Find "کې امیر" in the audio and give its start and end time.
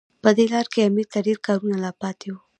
0.73-1.07